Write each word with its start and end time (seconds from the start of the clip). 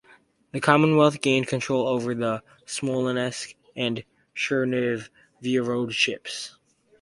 The 0.51 0.59
Commonwealth 0.59 1.21
gained 1.21 1.45
control 1.45 1.85
over 1.87 2.15
the 2.15 2.41
Smolensk 2.65 3.53
and 3.75 4.03
Chernihiv 4.35 5.09
Voivodeships. 5.43 6.55